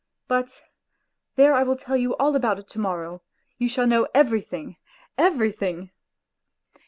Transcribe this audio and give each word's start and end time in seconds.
But 0.27 0.63
there 1.35 1.53
I 1.53 1.61
will 1.61 1.75
tell 1.75 1.95
you 1.95 2.15
all 2.15 2.35
about 2.35 2.57
it 2.57 2.67
to 2.69 2.79
morrow, 2.79 3.21
you 3.59 3.69
shall 3.69 3.85
know 3.85 4.07
everything, 4.15 4.77
everything. 5.15 5.91